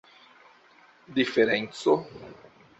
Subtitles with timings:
[1.15, 1.95] diferenco